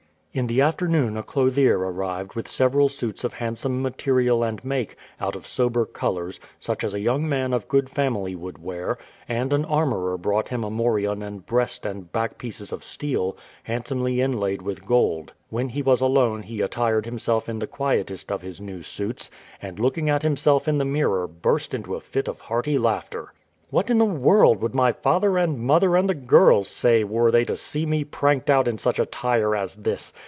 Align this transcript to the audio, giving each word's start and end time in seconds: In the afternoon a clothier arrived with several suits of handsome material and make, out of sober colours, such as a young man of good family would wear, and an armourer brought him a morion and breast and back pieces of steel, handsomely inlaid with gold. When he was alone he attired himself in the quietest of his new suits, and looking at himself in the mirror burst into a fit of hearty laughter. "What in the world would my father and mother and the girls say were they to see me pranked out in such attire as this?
In 0.33 0.47
the 0.47 0.61
afternoon 0.61 1.17
a 1.17 1.23
clothier 1.23 1.77
arrived 1.77 2.35
with 2.35 2.47
several 2.47 2.87
suits 2.87 3.25
of 3.25 3.33
handsome 3.33 3.81
material 3.81 4.43
and 4.45 4.63
make, 4.63 4.95
out 5.19 5.35
of 5.35 5.45
sober 5.45 5.83
colours, 5.85 6.39
such 6.57 6.85
as 6.85 6.93
a 6.93 7.01
young 7.01 7.27
man 7.27 7.51
of 7.51 7.67
good 7.67 7.89
family 7.89 8.33
would 8.33 8.63
wear, 8.63 8.97
and 9.27 9.51
an 9.51 9.65
armourer 9.65 10.17
brought 10.17 10.47
him 10.47 10.63
a 10.63 10.69
morion 10.71 11.21
and 11.21 11.45
breast 11.45 11.85
and 11.85 12.13
back 12.13 12.37
pieces 12.37 12.71
of 12.71 12.81
steel, 12.81 13.35
handsomely 13.63 14.21
inlaid 14.21 14.61
with 14.61 14.85
gold. 14.85 15.33
When 15.49 15.67
he 15.67 15.81
was 15.81 15.99
alone 15.99 16.43
he 16.43 16.61
attired 16.61 17.03
himself 17.03 17.49
in 17.49 17.59
the 17.59 17.67
quietest 17.67 18.31
of 18.31 18.41
his 18.41 18.61
new 18.61 18.83
suits, 18.83 19.29
and 19.61 19.79
looking 19.79 20.09
at 20.09 20.23
himself 20.23 20.65
in 20.65 20.77
the 20.77 20.85
mirror 20.85 21.27
burst 21.27 21.73
into 21.73 21.93
a 21.95 21.99
fit 21.99 22.29
of 22.29 22.39
hearty 22.39 22.77
laughter. 22.77 23.33
"What 23.69 23.89
in 23.89 23.97
the 23.97 24.05
world 24.05 24.61
would 24.61 24.75
my 24.75 24.91
father 24.93 25.37
and 25.37 25.59
mother 25.59 25.95
and 25.97 26.09
the 26.09 26.15
girls 26.15 26.69
say 26.69 27.03
were 27.05 27.31
they 27.31 27.43
to 27.45 27.55
see 27.57 27.85
me 27.85 28.03
pranked 28.03 28.49
out 28.49 28.67
in 28.67 28.77
such 28.77 28.97
attire 28.99 29.55
as 29.55 29.75
this? 29.75 30.11